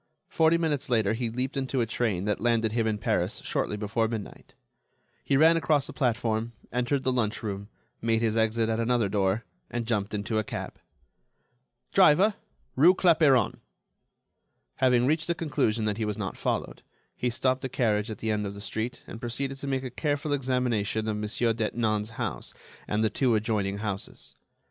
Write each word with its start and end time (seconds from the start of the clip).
Forty 0.29 0.57
minutes 0.57 0.89
later 0.89 1.13
he 1.13 1.29
leaped 1.29 1.55
into 1.55 1.79
a 1.79 1.85
train 1.85 2.25
that 2.25 2.41
landed 2.41 2.71
him 2.71 2.87
in 2.87 2.97
Paris 2.97 3.39
shortly 3.45 3.77
before 3.77 4.07
midnight. 4.07 4.55
He 5.23 5.37
ran 5.37 5.57
across 5.57 5.85
the 5.85 5.93
platform, 5.93 6.53
entered 6.71 7.03
the 7.03 7.11
lunch 7.11 7.43
room, 7.43 7.69
made 8.01 8.23
his 8.23 8.35
exit 8.35 8.67
at 8.67 8.79
another 8.79 9.07
door, 9.07 9.45
and 9.69 9.85
jumped 9.85 10.15
into 10.15 10.39
a 10.39 10.43
cab. 10.43 10.79
"Driver—rue 11.93 12.95
Clapeyron." 12.95 13.57
Having 14.77 15.05
reached 15.05 15.27
the 15.27 15.35
conclusion 15.35 15.85
that 15.85 15.97
he 15.97 16.05
was 16.05 16.17
not 16.17 16.35
followed, 16.35 16.81
he 17.15 17.29
stopped 17.29 17.61
the 17.61 17.69
carriage 17.69 18.09
at 18.09 18.17
the 18.17 18.31
end 18.31 18.47
of 18.47 18.55
the 18.55 18.59
street, 18.59 19.03
and 19.05 19.21
proceeded 19.21 19.59
to 19.59 19.67
make 19.67 19.83
a 19.83 19.91
careful 19.91 20.33
examination 20.33 21.07
of 21.07 21.17
Monsieur 21.17 21.53
Detinan's 21.53 22.09
house 22.17 22.55
and 22.87 23.03
the 23.03 23.11
two 23.11 23.35
adjoining 23.35 23.77
houses. 23.77 24.33